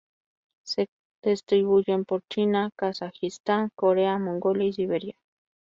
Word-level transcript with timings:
Se 0.63 0.87
distribuyen 1.21 2.05
por 2.05 2.23
China, 2.27 2.71
Kazajistán, 2.75 3.69
Corea, 3.75 4.17
Mongolia 4.17 4.67
y 4.69 4.73
Siberia. 4.73 5.15